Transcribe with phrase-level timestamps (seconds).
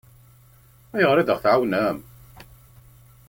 [0.95, 1.97] Ayɣer i d-aɣ-tɛawnem?